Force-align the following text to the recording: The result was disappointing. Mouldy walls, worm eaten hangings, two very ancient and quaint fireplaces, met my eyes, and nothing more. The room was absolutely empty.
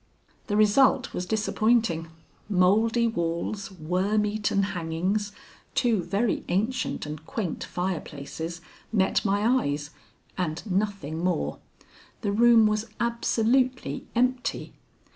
The 0.47 0.57
result 0.57 1.13
was 1.13 1.27
disappointing. 1.27 2.07
Mouldy 2.49 3.05
walls, 3.05 3.69
worm 3.69 4.25
eaten 4.25 4.63
hangings, 4.73 5.31
two 5.75 6.01
very 6.01 6.43
ancient 6.49 7.05
and 7.05 7.23
quaint 7.27 7.63
fireplaces, 7.65 8.61
met 8.91 9.23
my 9.23 9.45
eyes, 9.61 9.91
and 10.39 10.63
nothing 10.65 11.23
more. 11.23 11.59
The 12.21 12.31
room 12.31 12.65
was 12.65 12.87
absolutely 12.99 14.07
empty. 14.15 14.73